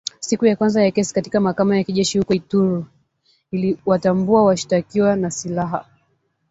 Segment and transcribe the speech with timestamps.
[0.19, 2.85] Siku ya kwanza ya kesi katika mahakama ya kijeshi huko Ituri
[3.51, 5.85] iliwatambua washtakiwa na silaha